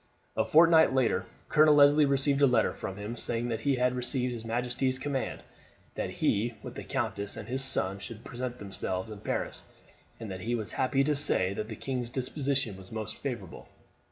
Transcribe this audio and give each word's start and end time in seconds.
A 0.35 0.43
fortnight 0.43 0.95
later 0.95 1.27
Colonel 1.47 1.75
Leslie 1.75 2.07
received 2.07 2.41
a 2.41 2.47
letter 2.47 2.73
from 2.73 2.97
him, 2.97 3.15
saying 3.15 3.49
that 3.49 3.59
he 3.59 3.75
had 3.75 3.93
received 3.95 4.33
his 4.33 4.43
majesty's 4.43 4.97
command 4.97 5.41
that 5.93 6.09
he 6.09 6.55
with 6.63 6.73
the 6.73 6.83
countess 6.83 7.37
and 7.37 7.47
his 7.47 7.63
son 7.63 7.99
should 7.99 8.23
present 8.25 8.57
themselves 8.57 9.11
in 9.11 9.19
Paris, 9.19 9.63
and 10.19 10.31
that 10.31 10.39
he 10.41 10.55
was 10.55 10.71
happy 10.71 11.03
to 11.03 11.15
say 11.15 11.53
that 11.53 11.67
the 11.69 11.75
king's 11.75 12.09
disposition 12.09 12.77
was 12.77 12.91
most 12.91 13.15
favourable. 13.19 13.67